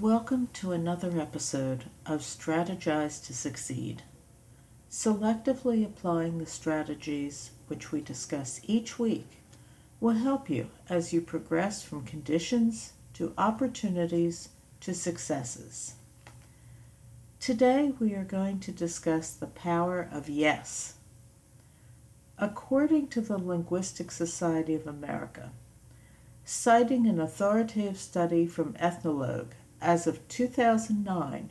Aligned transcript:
Welcome 0.00 0.48
to 0.54 0.72
another 0.72 1.20
episode 1.20 1.84
of 2.06 2.22
Strategize 2.22 3.22
to 3.26 3.34
Succeed. 3.34 4.02
Selectively 4.90 5.84
applying 5.84 6.38
the 6.38 6.46
strategies 6.46 7.50
which 7.66 7.92
we 7.92 8.00
discuss 8.00 8.62
each 8.64 8.98
week 8.98 9.26
will 10.00 10.14
help 10.14 10.48
you 10.48 10.70
as 10.88 11.12
you 11.12 11.20
progress 11.20 11.82
from 11.82 12.06
conditions 12.06 12.94
to 13.12 13.34
opportunities 13.36 14.48
to 14.80 14.94
successes. 14.94 15.96
Today 17.38 17.92
we 18.00 18.14
are 18.14 18.24
going 18.24 18.60
to 18.60 18.72
discuss 18.72 19.32
the 19.34 19.46
power 19.46 20.08
of 20.10 20.26
yes. 20.26 20.94
According 22.38 23.08
to 23.08 23.20
the 23.20 23.36
Linguistic 23.36 24.10
Society 24.10 24.74
of 24.74 24.86
America, 24.86 25.50
citing 26.46 27.06
an 27.06 27.20
authoritative 27.20 27.98
study 27.98 28.46
from 28.46 28.74
Ethnologue 28.78 29.52
as 29.82 30.06
of 30.06 30.26
2009, 30.28 31.50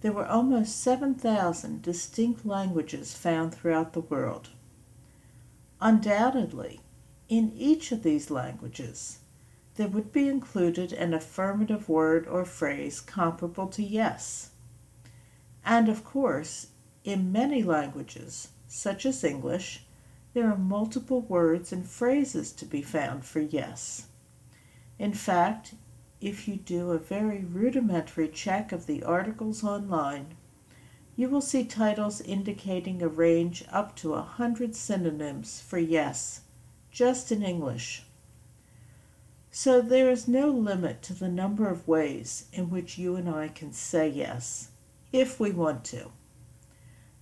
there 0.00 0.12
were 0.12 0.26
almost 0.26 0.80
7,000 0.80 1.82
distinct 1.82 2.46
languages 2.46 3.14
found 3.14 3.52
throughout 3.52 3.92
the 3.92 4.00
world. 4.00 4.50
Undoubtedly, 5.80 6.80
in 7.28 7.52
each 7.56 7.92
of 7.92 8.02
these 8.02 8.30
languages, 8.30 9.18
there 9.74 9.88
would 9.88 10.12
be 10.12 10.28
included 10.28 10.92
an 10.92 11.12
affirmative 11.12 11.88
word 11.88 12.26
or 12.26 12.44
phrase 12.44 13.00
comparable 13.00 13.66
to 13.66 13.82
yes. 13.82 14.50
And 15.64 15.88
of 15.88 16.04
course, 16.04 16.68
in 17.04 17.32
many 17.32 17.62
languages, 17.62 18.48
such 18.68 19.04
as 19.04 19.24
English, 19.24 19.84
there 20.34 20.50
are 20.50 20.56
multiple 20.56 21.22
words 21.22 21.72
and 21.72 21.86
phrases 21.86 22.52
to 22.52 22.64
be 22.64 22.82
found 22.82 23.24
for 23.24 23.40
yes. 23.40 24.06
In 24.98 25.12
fact, 25.12 25.74
if 26.20 26.48
you 26.48 26.56
do 26.56 26.92
a 26.92 26.98
very 26.98 27.44
rudimentary 27.44 28.28
check 28.28 28.72
of 28.72 28.86
the 28.86 29.02
articles 29.02 29.62
online, 29.62 30.36
you 31.14 31.28
will 31.28 31.40
see 31.40 31.64
titles 31.64 32.20
indicating 32.20 33.02
a 33.02 33.08
range 33.08 33.64
up 33.70 33.96
to 33.96 34.14
a 34.14 34.22
hundred 34.22 34.74
synonyms 34.74 35.60
for 35.60 35.78
yes, 35.78 36.42
just 36.90 37.32
in 37.32 37.42
English. 37.42 38.04
So 39.50 39.80
there 39.80 40.10
is 40.10 40.28
no 40.28 40.50
limit 40.50 41.00
to 41.02 41.14
the 41.14 41.28
number 41.28 41.68
of 41.68 41.88
ways 41.88 42.46
in 42.52 42.68
which 42.68 42.98
you 42.98 43.16
and 43.16 43.28
I 43.28 43.48
can 43.48 43.72
say 43.72 44.08
yes, 44.08 44.68
if 45.12 45.40
we 45.40 45.50
want 45.50 45.84
to. 45.86 46.10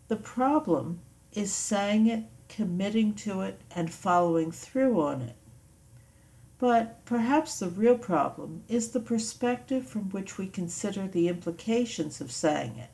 The 0.08 0.16
problem 0.16 1.00
is 1.32 1.52
saying 1.52 2.08
it, 2.08 2.24
committing 2.48 3.14
to 3.14 3.42
it, 3.42 3.60
and 3.70 3.92
following 3.92 4.50
through 4.50 5.00
on 5.00 5.22
it. 5.22 5.36
But 6.64 7.04
perhaps 7.04 7.58
the 7.58 7.68
real 7.68 7.98
problem 7.98 8.64
is 8.68 8.88
the 8.88 8.98
perspective 8.98 9.86
from 9.86 10.08
which 10.08 10.38
we 10.38 10.46
consider 10.46 11.06
the 11.06 11.28
implications 11.28 12.22
of 12.22 12.32
saying 12.32 12.78
it. 12.78 12.88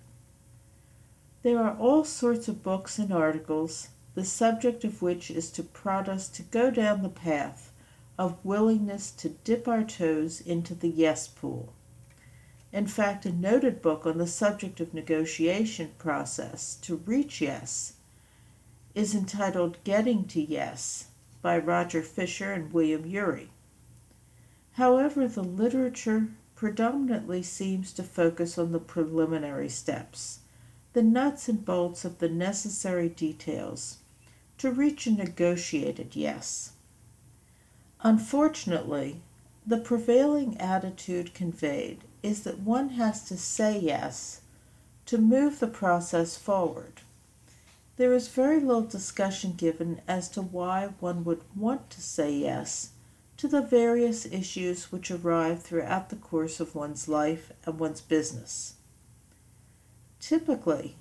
There 1.43 1.61
are 1.61 1.77
all 1.77 2.03
sorts 2.03 2.49
of 2.49 2.65
books 2.65 2.99
and 2.99 3.13
articles, 3.13 3.91
the 4.17 4.25
subject 4.25 4.83
of 4.83 5.03
which 5.03 5.31
is 5.31 5.53
to 5.53 5.63
prod 5.63 6.09
us 6.09 6.29
to 6.31 6.43
go 6.43 6.73
down 6.73 7.03
the 7.05 7.09
path 7.09 7.71
of 8.19 8.45
willingness 8.45 9.13
to 9.13 9.29
dip 9.45 9.69
our 9.69 9.85
toes 9.85 10.41
into 10.41 10.75
the 10.75 10.89
yes 10.89 11.29
pool. 11.29 11.73
In 12.73 12.89
fact, 12.89 13.25
a 13.25 13.31
noted 13.31 13.81
book 13.81 14.05
on 14.05 14.19
the 14.19 14.27
subject 14.27 14.81
of 14.81 14.93
negotiation 14.93 15.93
process 15.97 16.75
to 16.83 16.97
reach 16.97 17.41
yes 17.41 17.93
is 18.97 19.15
entitled 19.15 19.79
Getting 19.85 20.25
to 20.25 20.43
Yes 20.43 21.07
by 21.41 21.57
Roger 21.57 22.03
Fisher 22.03 22.53
and 22.53 22.73
William 22.73 23.07
Ury. 23.07 23.53
However, 24.81 25.29
the 25.29 25.45
literature 25.45 26.29
predominantly 26.55 27.43
seems 27.43 27.93
to 27.93 28.03
focus 28.03 28.57
on 28.57 28.73
the 28.73 28.79
preliminary 28.79 29.69
steps, 29.69 30.39
the 30.95 31.03
nuts 31.03 31.51
and 31.51 31.63
bolts 31.63 32.07
of 32.07 32.17
the 32.17 32.31
necessary 32.31 33.11
details 33.11 33.99
to 34.57 34.71
reach 34.71 35.07
a 35.07 35.11
negotiated 35.11 36.17
yes. 36.17 36.73
Unfortunately, 38.01 39.21
the 39.67 39.77
prevailing 39.77 40.57
attitude 40.57 41.35
conveyed 41.35 42.05
is 42.23 42.45
that 42.45 42.61
one 42.61 42.89
has 42.89 43.23
to 43.25 43.37
say 43.37 43.79
yes 43.79 44.41
to 45.05 45.19
move 45.19 45.61
the 45.61 45.69
process 45.69 46.39
forward. 46.39 47.03
There 47.99 48.15
is 48.15 48.29
very 48.29 48.61
little 48.61 48.81
discussion 48.81 49.53
given 49.53 50.01
as 50.09 50.31
to 50.31 50.41
why 50.41 50.95
one 51.01 51.23
would 51.25 51.43
want 51.55 51.91
to 51.91 52.01
say 52.01 52.33
yes 52.33 52.93
to 53.41 53.49
the 53.49 53.63
various 53.63 54.27
issues 54.27 54.93
which 54.93 55.11
arrive 55.11 55.63
throughout 55.63 56.11
the 56.11 56.17
course 56.17 56.61
of 56.61 56.75
one's 56.75 57.09
life 57.09 57.51
and 57.65 57.81
one's 57.81 58.03
business. 58.03 58.75
Typically, 60.21 60.99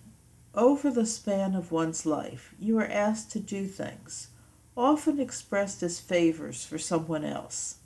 over 0.55 0.89
the 0.89 1.05
span 1.05 1.53
of 1.53 1.73
one's 1.73 2.05
life, 2.05 2.55
you 2.57 2.79
are 2.79 2.87
asked 2.87 3.29
to 3.29 3.41
do 3.41 3.65
things, 3.65 4.29
often 4.77 5.19
expressed 5.19 5.83
as 5.83 5.99
favors 5.99 6.63
for 6.63 6.77
someone 6.77 7.25
else. 7.25 7.79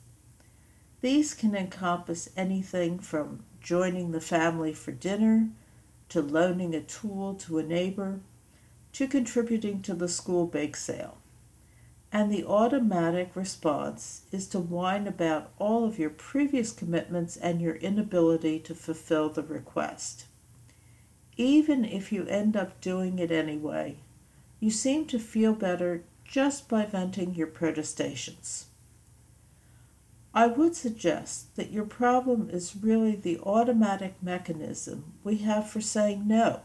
These 1.00 1.34
can 1.34 1.56
encompass 1.56 2.28
anything 2.36 3.00
from 3.00 3.42
joining 3.60 4.12
the 4.12 4.20
family 4.20 4.72
for 4.72 4.92
dinner, 4.92 5.48
to 6.10 6.22
loaning 6.22 6.76
a 6.76 6.80
tool 6.80 7.34
to 7.40 7.58
a 7.58 7.64
neighbor, 7.64 8.20
to 8.92 9.08
contributing 9.08 9.82
to 9.82 9.94
the 9.94 10.08
school 10.08 10.46
bake 10.46 10.76
sale 10.76 11.18
and 12.14 12.30
the 12.30 12.46
automatic 12.46 13.34
response 13.34 14.22
is 14.30 14.46
to 14.46 14.60
whine 14.60 15.08
about 15.08 15.50
all 15.58 15.84
of 15.84 15.98
your 15.98 16.08
previous 16.08 16.70
commitments 16.70 17.36
and 17.36 17.60
your 17.60 17.74
inability 17.74 18.60
to 18.60 18.72
fulfill 18.72 19.28
the 19.28 19.42
request. 19.42 20.26
Even 21.36 21.84
if 21.84 22.12
you 22.12 22.24
end 22.26 22.56
up 22.56 22.80
doing 22.80 23.18
it 23.18 23.32
anyway, 23.32 23.96
you 24.60 24.70
seem 24.70 25.04
to 25.04 25.18
feel 25.18 25.54
better 25.54 26.04
just 26.24 26.68
by 26.68 26.86
venting 26.86 27.34
your 27.34 27.48
protestations. 27.48 28.66
I 30.32 30.46
would 30.46 30.76
suggest 30.76 31.56
that 31.56 31.72
your 31.72 31.84
problem 31.84 32.48
is 32.48 32.76
really 32.80 33.16
the 33.16 33.40
automatic 33.40 34.14
mechanism 34.22 35.14
we 35.24 35.38
have 35.38 35.68
for 35.68 35.80
saying 35.80 36.28
no. 36.28 36.60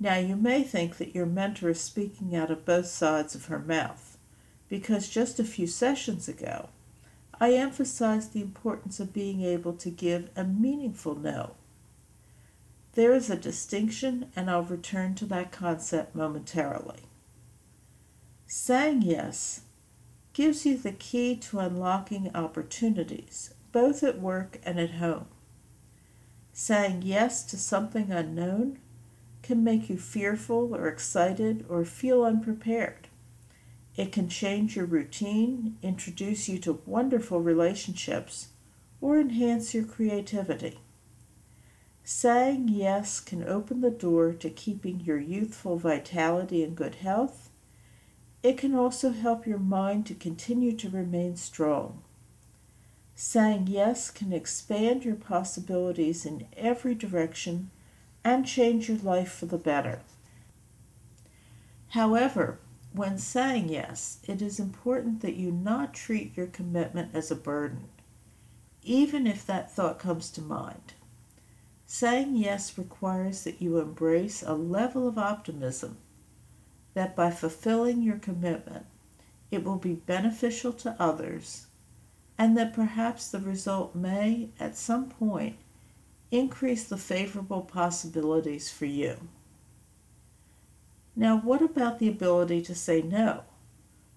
Now, 0.00 0.16
you 0.16 0.36
may 0.36 0.62
think 0.62 0.96
that 0.98 1.14
your 1.14 1.26
mentor 1.26 1.70
is 1.70 1.80
speaking 1.80 2.34
out 2.34 2.50
of 2.50 2.64
both 2.64 2.86
sides 2.86 3.34
of 3.34 3.46
her 3.46 3.58
mouth, 3.58 4.18
because 4.68 5.08
just 5.08 5.38
a 5.38 5.44
few 5.44 5.66
sessions 5.66 6.28
ago, 6.28 6.68
I 7.40 7.54
emphasized 7.54 8.32
the 8.32 8.42
importance 8.42 9.00
of 9.00 9.12
being 9.12 9.42
able 9.42 9.72
to 9.74 9.90
give 9.90 10.30
a 10.36 10.44
meaningful 10.44 11.14
no. 11.14 11.54
There 12.92 13.12
is 13.12 13.28
a 13.28 13.36
distinction, 13.36 14.30
and 14.36 14.50
I'll 14.50 14.62
return 14.62 15.14
to 15.16 15.26
that 15.26 15.52
concept 15.52 16.14
momentarily. 16.14 17.02
Saying 18.46 19.02
yes 19.02 19.62
gives 20.32 20.66
you 20.66 20.76
the 20.76 20.92
key 20.92 21.36
to 21.36 21.60
unlocking 21.60 22.30
opportunities, 22.34 23.54
both 23.72 24.02
at 24.02 24.20
work 24.20 24.60
and 24.64 24.78
at 24.78 24.92
home. 24.92 25.26
Saying 26.52 27.02
yes 27.02 27.44
to 27.44 27.56
something 27.56 28.10
unknown 28.12 28.78
can 29.44 29.62
make 29.62 29.88
you 29.88 29.96
fearful 29.96 30.74
or 30.74 30.88
excited 30.88 31.64
or 31.68 31.84
feel 31.84 32.24
unprepared. 32.24 33.06
It 33.94 34.10
can 34.10 34.28
change 34.28 34.74
your 34.74 34.86
routine, 34.86 35.76
introduce 35.82 36.48
you 36.48 36.58
to 36.60 36.80
wonderful 36.84 37.40
relationships, 37.40 38.48
or 39.00 39.20
enhance 39.20 39.72
your 39.72 39.84
creativity. 39.84 40.80
Saying 42.02 42.68
yes 42.68 43.20
can 43.20 43.46
open 43.46 43.82
the 43.82 43.90
door 43.90 44.32
to 44.32 44.50
keeping 44.50 45.00
your 45.00 45.20
youthful 45.20 45.76
vitality 45.76 46.64
and 46.64 46.74
good 46.74 46.96
health. 46.96 47.50
It 48.42 48.58
can 48.58 48.74
also 48.74 49.10
help 49.10 49.46
your 49.46 49.58
mind 49.58 50.06
to 50.06 50.14
continue 50.14 50.72
to 50.76 50.90
remain 50.90 51.36
strong. 51.36 52.02
Saying 53.14 53.68
yes 53.68 54.10
can 54.10 54.32
expand 54.32 55.04
your 55.04 55.14
possibilities 55.14 56.26
in 56.26 56.46
every 56.56 56.94
direction 56.94 57.70
and 58.24 58.46
change 58.46 58.88
your 58.88 58.98
life 58.98 59.32
for 59.32 59.46
the 59.46 59.58
better. 59.58 60.00
However, 61.90 62.58
when 62.92 63.18
saying 63.18 63.68
yes, 63.68 64.18
it 64.26 64.40
is 64.40 64.58
important 64.58 65.20
that 65.20 65.36
you 65.36 65.50
not 65.52 65.94
treat 65.94 66.36
your 66.36 66.46
commitment 66.46 67.14
as 67.14 67.30
a 67.30 67.36
burden, 67.36 67.88
even 68.82 69.26
if 69.26 69.44
that 69.46 69.70
thought 69.70 69.98
comes 69.98 70.30
to 70.30 70.40
mind. 70.40 70.94
Saying 71.86 72.36
yes 72.36 72.78
requires 72.78 73.44
that 73.44 73.60
you 73.60 73.78
embrace 73.78 74.42
a 74.42 74.54
level 74.54 75.06
of 75.06 75.18
optimism 75.18 75.98
that 76.94 77.14
by 77.14 77.30
fulfilling 77.30 78.02
your 78.02 78.18
commitment, 78.18 78.86
it 79.50 79.64
will 79.64 79.76
be 79.76 79.94
beneficial 79.94 80.72
to 80.72 80.96
others, 80.98 81.66
and 82.38 82.56
that 82.56 82.72
perhaps 82.72 83.28
the 83.28 83.40
result 83.40 83.94
may, 83.94 84.48
at 84.58 84.76
some 84.76 85.08
point, 85.08 85.56
increase 86.30 86.84
the 86.84 86.96
favorable 86.96 87.62
possibilities 87.62 88.70
for 88.70 88.86
you. 88.86 89.16
Now, 91.16 91.38
what 91.38 91.62
about 91.62 91.98
the 91.98 92.08
ability 92.08 92.62
to 92.62 92.74
say 92.74 93.02
no? 93.02 93.44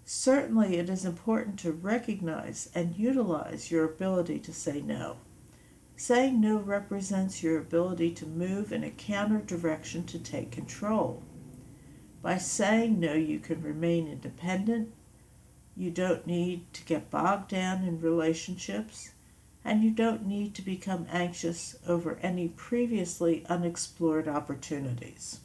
Certainly, 0.04 0.78
it 0.78 0.90
is 0.90 1.06
important 1.06 1.60
to 1.60 1.72
recognize 1.72 2.70
and 2.74 2.96
utilize 2.96 3.70
your 3.70 3.86
ability 3.86 4.40
to 4.40 4.54
say 4.54 4.82
no. 4.82 5.18
saying 5.98 6.40
no 6.40 6.58
represents 6.58 7.42
your 7.42 7.58
ability 7.58 8.12
to 8.12 8.26
move 8.26 8.72
in 8.72 8.84
a 8.84 8.92
counter 8.92 9.40
direction 9.40 10.04
to 10.06 10.20
take 10.20 10.52
control. 10.52 11.24
By 12.22 12.38
saying 12.38 13.00
no, 13.00 13.14
you 13.14 13.40
can 13.40 13.62
remain 13.64 14.08
independent. 14.08 14.94
You 15.76 15.90
don't 15.90 16.28
need 16.28 16.72
to 16.74 16.84
get 16.86 17.10
bogged 17.10 17.50
down 17.50 17.84
in 17.84 18.00
relationships, 18.00 19.12
and 19.68 19.84
you 19.84 19.92
don't 19.92 20.26
need 20.26 20.56
to 20.56 20.62
become 20.62 21.06
anxious 21.12 21.76
over 21.86 22.18
any 22.22 22.48
previously 22.48 23.46
unexplored 23.50 24.26
opportunities. 24.26 25.42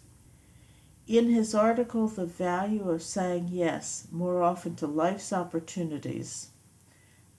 In 1.09 1.29
his 1.29 1.57
article, 1.57 2.07
The 2.07 2.25
Value 2.25 2.89
of 2.89 3.03
Saying 3.03 3.49
Yes 3.51 4.07
More 4.13 4.41
Often 4.41 4.77
to 4.77 4.87
Life's 4.87 5.33
Opportunities, 5.33 6.51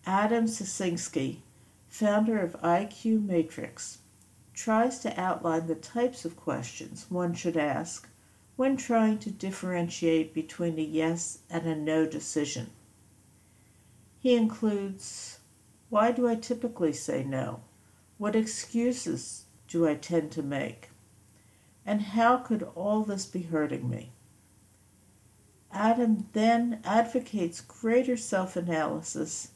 Adam 0.06 0.46
Sicinski, 0.46 1.38
founder 1.88 2.40
of 2.40 2.62
IQ 2.62 3.26
Matrix, 3.26 4.00
tries 4.54 5.00
to 5.00 5.18
outline 5.18 5.68
the 5.68 5.76
types 5.76 6.26
of 6.26 6.36
questions 6.36 7.06
one 7.08 7.34
should 7.34 7.56
ask 7.56 8.10
when 8.58 8.76
trying 8.76 9.20
to 9.20 9.32
differentiate 9.32 10.34
between 10.34 10.78
a 10.78 10.82
yes 10.82 11.40
and 11.50 11.66
a 11.66 11.76
no 11.78 12.06
decision. 12.06 12.72
He 14.20 14.36
includes 14.36 15.40
Why 15.94 16.12
do 16.12 16.28
I 16.28 16.34
typically 16.34 16.92
say 16.92 17.24
no? 17.24 17.62
What 18.18 18.36
excuses 18.36 19.46
do 19.68 19.88
I 19.88 19.94
tend 19.94 20.32
to 20.32 20.42
make? 20.42 20.90
And 21.86 22.02
how 22.02 22.38
could 22.38 22.64
all 22.74 23.04
this 23.04 23.28
be 23.28 23.44
hurting 23.44 23.88
me? 23.88 24.12
Adam 25.72 26.30
then 26.34 26.82
advocates 26.84 27.62
greater 27.62 28.18
self 28.18 28.56
analysis 28.56 29.52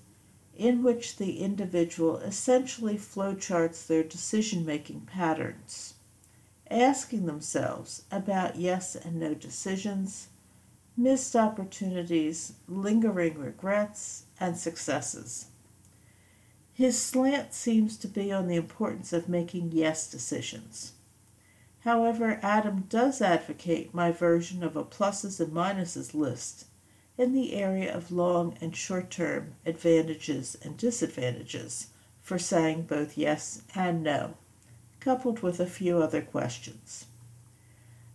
in 0.55 0.83
which 0.83 1.17
the 1.17 1.39
individual 1.39 2.17
essentially 2.17 2.99
flowcharts 2.99 3.87
their 3.87 4.03
decision 4.03 4.63
making 4.63 5.07
patterns, 5.07 5.95
asking 6.69 7.25
themselves 7.25 8.03
about 8.11 8.57
yes 8.57 8.95
and 8.95 9.19
no 9.19 9.33
decisions, 9.33 10.27
missed 10.95 11.35
opportunities, 11.35 12.53
lingering 12.67 13.39
regrets, 13.39 14.25
and 14.39 14.55
successes. 14.55 15.47
His 16.77 17.01
slant 17.01 17.55
seems 17.55 17.97
to 17.97 18.07
be 18.07 18.31
on 18.31 18.45
the 18.45 18.55
importance 18.55 19.11
of 19.11 19.27
making 19.27 19.71
yes 19.71 20.07
decisions. 20.07 20.93
However, 21.79 22.39
Adam 22.43 22.85
does 22.87 23.19
advocate 23.19 23.95
my 23.95 24.11
version 24.11 24.61
of 24.61 24.75
a 24.75 24.83
pluses 24.83 25.39
and 25.39 25.51
minuses 25.51 26.13
list 26.13 26.67
in 27.17 27.33
the 27.33 27.55
area 27.55 27.91
of 27.91 28.11
long 28.11 28.59
and 28.61 28.75
short 28.75 29.09
term 29.09 29.55
advantages 29.65 30.55
and 30.61 30.77
disadvantages 30.77 31.87
for 32.21 32.37
saying 32.37 32.83
both 32.83 33.17
yes 33.17 33.63
and 33.73 34.03
no, 34.03 34.35
coupled 34.99 35.39
with 35.39 35.59
a 35.59 35.65
few 35.65 35.97
other 35.97 36.21
questions. 36.21 37.07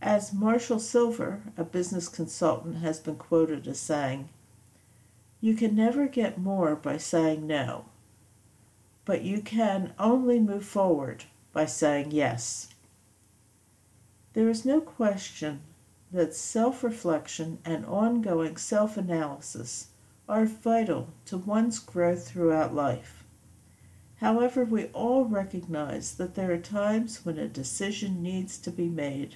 As 0.01 0.33
Marshall 0.33 0.79
Sylver, 0.79 1.43
a 1.57 1.65
business 1.65 2.09
consultant, 2.09 2.77
has 2.77 3.01
been 3.01 3.17
quoted 3.17 3.67
as 3.67 3.81
saying, 3.81 4.29
You 5.41 5.57
can 5.57 5.75
never 5.75 6.07
get 6.07 6.39
more 6.39 6.77
by 6.77 6.97
saying 6.97 7.45
no, 7.45 7.87
but 9.05 9.23
you 9.23 9.43
can 9.43 9.93
only 9.99 10.39
move 10.39 10.65
forward 10.65 11.25
by 11.53 11.67
saying 11.67 12.11
yes. 12.11 12.69
There 14.33 14.49
is 14.49 14.65
no 14.65 14.81
question 14.81 15.61
that 16.13 16.35
self 16.35 16.85
reflection 16.85 17.59
and 17.65 17.85
ongoing 17.87 18.57
self 18.57 18.97
analysis 18.97 19.89
are 20.29 20.45
vital 20.45 21.09
to 21.27 21.37
one's 21.37 21.79
growth 21.79 22.29
throughout 22.29 22.75
life. 22.75 23.25
However, 24.17 24.65
we 24.65 24.87
all 24.87 25.25
recognize 25.25 26.15
that 26.15 26.35
there 26.35 26.53
are 26.53 26.59
times 26.59 27.25
when 27.25 27.39
a 27.39 27.49
decision 27.49 28.23
needs 28.23 28.57
to 28.59 28.71
be 28.71 28.89
made 28.89 29.35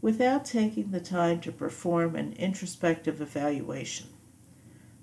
without 0.00 0.44
taking 0.44 0.90
the 0.90 1.00
time 1.00 1.40
to 1.40 1.50
perform 1.50 2.14
an 2.14 2.32
introspective 2.34 3.20
evaluation. 3.20 4.06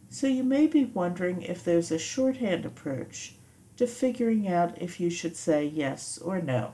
So 0.10 0.28
you 0.28 0.44
may 0.44 0.68
be 0.68 0.86
wondering 0.86 1.42
if 1.42 1.64
there's 1.64 1.92
a 1.92 2.00
shorthand 2.00 2.66
approach 2.66 3.36
to 3.80 3.88
figuring 3.88 4.46
out 4.46 4.82
if 4.82 5.00
you 5.00 5.10
should 5.10 5.38
say 5.38 5.64
yes 5.64 6.18
or 6.18 6.42
no. 6.42 6.74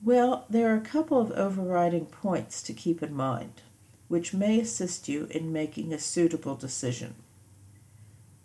Well, 0.00 0.46
there 0.48 0.72
are 0.72 0.76
a 0.76 0.80
couple 0.80 1.20
of 1.20 1.32
overriding 1.32 2.06
points 2.06 2.62
to 2.62 2.72
keep 2.72 3.02
in 3.02 3.12
mind, 3.12 3.62
which 4.06 4.32
may 4.32 4.60
assist 4.60 5.08
you 5.08 5.26
in 5.32 5.52
making 5.52 5.92
a 5.92 5.98
suitable 5.98 6.54
decision. 6.54 7.16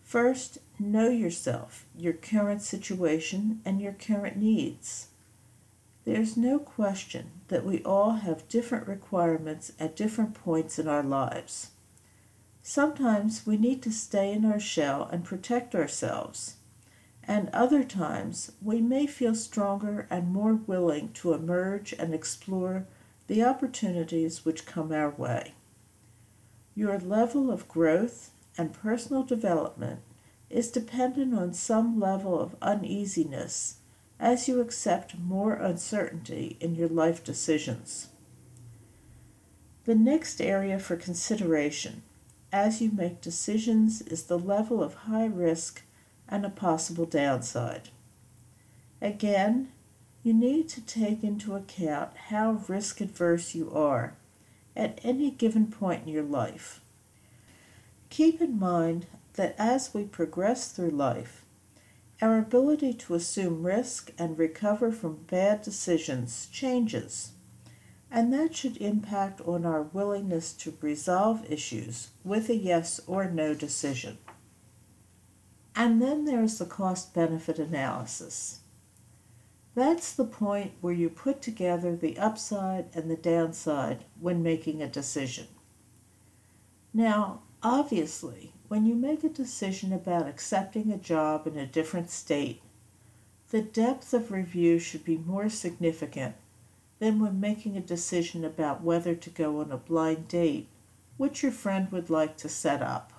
First, 0.01 0.57
know 0.79 1.07
yourself, 1.07 1.85
your 1.95 2.13
current 2.13 2.63
situation, 2.63 3.61
and 3.63 3.79
your 3.79 3.93
current 3.93 4.35
needs. 4.35 5.09
There's 6.03 6.35
no 6.35 6.57
question 6.57 7.29
that 7.49 7.63
we 7.63 7.83
all 7.83 8.13
have 8.13 8.49
different 8.49 8.87
requirements 8.87 9.73
at 9.79 9.95
different 9.95 10.33
points 10.33 10.79
in 10.79 10.87
our 10.87 11.03
lives. 11.03 11.72
Sometimes 12.63 13.45
we 13.45 13.57
need 13.57 13.83
to 13.83 13.91
stay 13.91 14.33
in 14.33 14.45
our 14.45 14.59
shell 14.59 15.07
and 15.11 15.23
protect 15.23 15.75
ourselves 15.75 16.55
and 17.25 17.49
other 17.49 17.83
times 17.83 18.51
we 18.61 18.81
may 18.81 19.07
feel 19.07 19.33
stronger 19.33 20.07
and 20.09 20.33
more 20.33 20.55
willing 20.55 21.11
to 21.13 21.33
emerge 21.33 21.93
and 21.93 22.13
explore 22.13 22.85
the 23.27 23.43
opportunities 23.43 24.43
which 24.43 24.65
come 24.65 24.91
our 24.91 25.11
way. 25.11 25.53
Your 26.75 26.99
level 26.99 27.49
of 27.49 27.67
growth 27.67 28.31
and 28.57 28.73
personal 28.73 29.23
development 29.23 30.01
is 30.49 30.69
dependent 30.69 31.33
on 31.33 31.53
some 31.53 31.99
level 31.99 32.39
of 32.39 32.55
uneasiness 32.61 33.77
as 34.19 34.47
you 34.47 34.59
accept 34.59 35.17
more 35.17 35.53
uncertainty 35.53 36.57
in 36.59 36.75
your 36.75 36.89
life 36.89 37.23
decisions. 37.23 38.09
The 39.85 39.95
next 39.95 40.41
area 40.41 40.77
for 40.77 40.95
consideration 40.95 42.03
as 42.53 42.79
you 42.79 42.91
make 42.91 43.19
decisions 43.19 44.03
is 44.03 44.25
the 44.25 44.37
level 44.37 44.83
of 44.83 44.93
high 44.93 45.25
risk 45.25 45.81
and 46.29 46.45
a 46.45 46.49
possible 46.49 47.05
downside. 47.05 47.89
Again, 49.01 49.71
you 50.21 50.33
need 50.33 50.69
to 50.69 50.81
take 50.81 51.23
into 51.23 51.55
account 51.55 52.15
how 52.29 52.61
risk 52.67 53.01
adverse 53.01 53.55
you 53.55 53.71
are 53.71 54.15
at 54.75 54.99
any 55.03 55.31
given 55.31 55.67
point 55.67 56.03
in 56.03 56.13
your 56.13 56.23
life. 56.23 56.79
Keep 58.11 58.39
in 58.39 58.59
mind 58.59 59.07
that 59.33 59.55
as 59.57 59.93
we 59.93 60.03
progress 60.03 60.71
through 60.71 60.91
life, 60.91 61.43
our 62.21 62.37
ability 62.37 62.93
to 62.93 63.15
assume 63.15 63.65
risk 63.65 64.11
and 64.19 64.37
recover 64.37 64.91
from 64.91 65.25
bad 65.27 65.63
decisions 65.63 66.47
changes, 66.51 67.31
and 68.13 68.31
that 68.31 68.55
should 68.55 68.77
impact 68.77 69.41
on 69.41 69.65
our 69.65 69.81
willingness 69.81 70.53
to 70.53 70.77
resolve 70.81 71.51
issues 71.51 72.09
with 72.23 72.47
a 72.47 72.55
yes 72.55 73.01
or 73.07 73.25
no 73.25 73.55
decision. 73.55 74.19
And 75.75 75.99
then 75.99 76.25
there's 76.25 76.59
the 76.59 76.67
cost 76.67 77.15
benefit 77.15 77.57
analysis. 77.57 78.59
That's 79.73 80.13
the 80.13 80.25
point 80.25 80.73
where 80.79 80.93
you 80.93 81.09
put 81.09 81.41
together 81.41 81.95
the 81.95 82.19
upside 82.19 82.85
and 82.93 83.09
the 83.09 83.17
downside 83.17 84.05
when 84.21 84.43
making 84.43 84.83
a 84.83 84.87
decision. 84.87 85.47
Now, 86.93 87.41
obviously, 87.63 88.53
when 88.67 88.85
you 88.85 88.93
make 88.93 89.23
a 89.23 89.29
decision 89.29 89.91
about 89.91 90.27
accepting 90.27 90.91
a 90.91 90.97
job 90.97 91.47
in 91.47 91.57
a 91.57 91.65
different 91.65 92.11
state, 92.11 92.61
the 93.49 93.63
depth 93.63 94.13
of 94.13 94.31
review 94.31 94.77
should 94.77 95.03
be 95.03 95.17
more 95.17 95.49
significant 95.49 96.35
than 97.03 97.19
when 97.19 97.37
making 97.37 97.75
a 97.75 97.81
decision 97.81 98.45
about 98.45 98.81
whether 98.81 99.13
to 99.13 99.29
go 99.29 99.59
on 99.59 99.73
a 99.73 99.77
blind 99.77 100.25
date, 100.29 100.69
which 101.17 101.43
your 101.43 101.51
friend 101.51 101.91
would 101.91 102.09
like 102.09 102.37
to 102.37 102.47
set 102.47 102.81
up. 102.81 103.11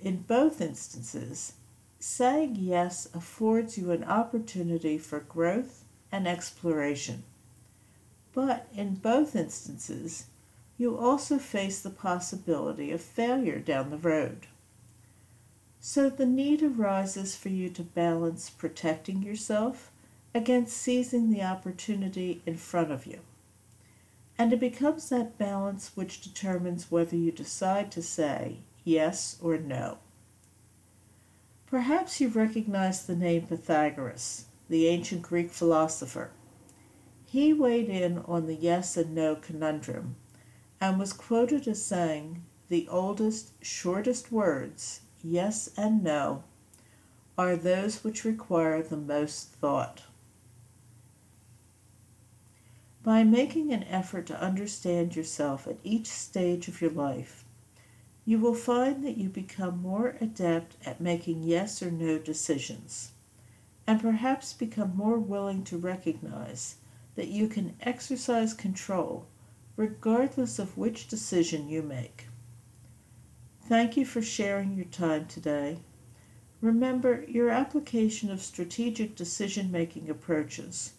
In 0.00 0.22
both 0.22 0.60
instances, 0.60 1.52
saying 2.00 2.56
yes 2.56 3.08
affords 3.14 3.78
you 3.78 3.92
an 3.92 4.02
opportunity 4.02 4.98
for 4.98 5.20
growth 5.20 5.84
and 6.10 6.26
exploration. 6.26 7.22
But 8.32 8.66
in 8.74 8.96
both 8.96 9.36
instances, 9.36 10.26
you 10.76 10.98
also 10.98 11.38
face 11.38 11.80
the 11.80 11.88
possibility 11.88 12.90
of 12.90 13.00
failure 13.00 13.60
down 13.60 13.90
the 13.90 13.96
road. 13.96 14.48
So 15.78 16.10
the 16.10 16.26
need 16.26 16.64
arises 16.64 17.36
for 17.36 17.50
you 17.50 17.70
to 17.70 17.84
balance 17.84 18.50
protecting 18.50 19.22
yourself 19.22 19.92
against 20.34 20.76
seizing 20.76 21.30
the 21.30 21.42
opportunity 21.42 22.42
in 22.44 22.56
front 22.56 22.90
of 22.90 23.06
you. 23.06 23.20
And 24.36 24.52
it 24.52 24.58
becomes 24.58 25.08
that 25.08 25.38
balance 25.38 25.92
which 25.94 26.20
determines 26.20 26.90
whether 26.90 27.14
you 27.14 27.30
decide 27.30 27.92
to 27.92 28.02
say 28.02 28.58
yes 28.84 29.38
or 29.40 29.56
no. 29.56 29.98
Perhaps 31.66 32.20
you 32.20 32.28
recognize 32.28 33.06
the 33.06 33.16
name 33.16 33.46
Pythagoras, 33.46 34.46
the 34.68 34.88
ancient 34.88 35.22
Greek 35.22 35.50
philosopher. 35.50 36.30
He 37.26 37.52
weighed 37.52 37.88
in 37.88 38.18
on 38.18 38.46
the 38.46 38.54
yes 38.54 38.96
and 38.96 39.14
no 39.14 39.36
conundrum 39.36 40.16
and 40.80 40.98
was 40.98 41.12
quoted 41.12 41.66
as 41.66 41.84
saying, 41.84 42.44
The 42.68 42.86
oldest, 42.88 43.52
shortest 43.64 44.30
words, 44.30 45.00
yes 45.22 45.70
and 45.76 46.02
no, 46.02 46.44
are 47.38 47.56
those 47.56 48.04
which 48.04 48.24
require 48.24 48.82
the 48.82 48.96
most 48.96 49.48
thought. 49.54 50.02
By 53.04 53.22
making 53.22 53.70
an 53.70 53.82
effort 53.82 54.24
to 54.28 54.40
understand 54.40 55.14
yourself 55.14 55.66
at 55.66 55.76
each 55.84 56.06
stage 56.06 56.68
of 56.68 56.80
your 56.80 56.90
life, 56.90 57.44
you 58.24 58.38
will 58.38 58.54
find 58.54 59.04
that 59.04 59.18
you 59.18 59.28
become 59.28 59.82
more 59.82 60.16
adept 60.22 60.78
at 60.86 61.02
making 61.02 61.42
yes 61.42 61.82
or 61.82 61.90
no 61.90 62.18
decisions, 62.18 63.12
and 63.86 64.00
perhaps 64.00 64.54
become 64.54 64.96
more 64.96 65.18
willing 65.18 65.64
to 65.64 65.76
recognize 65.76 66.76
that 67.14 67.28
you 67.28 67.46
can 67.46 67.76
exercise 67.82 68.54
control 68.54 69.26
regardless 69.76 70.58
of 70.58 70.78
which 70.78 71.06
decision 71.06 71.68
you 71.68 71.82
make. 71.82 72.28
Thank 73.68 73.98
you 73.98 74.06
for 74.06 74.22
sharing 74.22 74.76
your 74.76 74.86
time 74.86 75.26
today. 75.26 75.80
Remember, 76.62 77.22
your 77.28 77.50
application 77.50 78.30
of 78.30 78.40
strategic 78.40 79.14
decision 79.14 79.70
making 79.70 80.08
approaches 80.08 80.94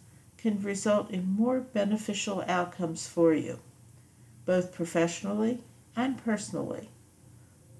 can 0.45 0.61
result 0.61 1.09
in 1.09 1.27
more 1.27 1.59
beneficial 1.59 2.43
outcomes 2.47 3.07
for 3.07 3.33
you, 3.33 3.59
both 4.45 4.71
professionally 4.71 5.59
and 5.95 6.23
personally. 6.23 6.91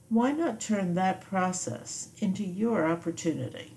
Why 0.10 0.32
not 0.32 0.60
turn 0.60 0.96
that 0.96 1.22
process 1.22 2.10
into 2.18 2.44
your 2.44 2.88
opportunity? 2.88 3.75